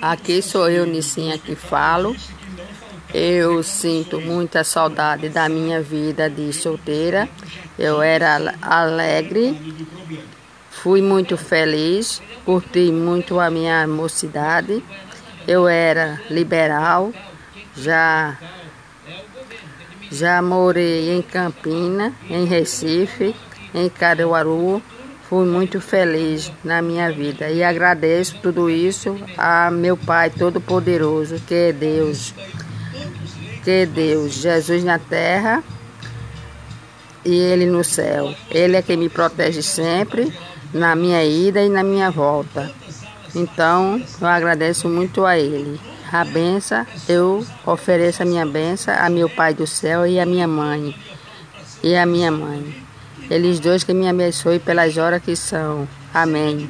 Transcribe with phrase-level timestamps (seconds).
[0.00, 2.16] Aqui sou eu, Nicinha, que falo.
[3.14, 7.28] Eu sinto muita saudade da minha vida de solteira.
[7.78, 9.76] Eu era alegre,
[10.70, 14.82] fui muito feliz, curti muito a minha mocidade.
[15.46, 17.12] Eu era liberal,
[17.76, 18.38] já
[20.10, 23.34] já morei em Campina, em Recife,
[23.74, 24.82] em Caruaru,
[25.32, 31.54] Fui muito feliz na minha vida e agradeço tudo isso a meu Pai Todo-Poderoso, que
[31.54, 32.34] é Deus,
[33.64, 35.64] que é Deus, Jesus na terra
[37.24, 38.34] e Ele no céu.
[38.50, 40.30] Ele é quem me protege sempre
[40.70, 42.70] na minha ida e na minha volta.
[43.34, 45.80] Então, eu agradeço muito a Ele.
[46.12, 50.46] A benção, eu ofereço a minha benção a meu Pai do céu e a minha
[50.46, 50.94] mãe.
[51.82, 52.91] E a minha mãe.
[53.30, 55.88] Eles dois que me abençoe pelas horas que são.
[56.12, 56.68] Amém.